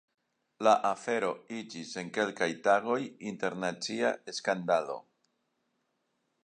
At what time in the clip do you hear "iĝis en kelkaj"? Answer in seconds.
1.57-2.49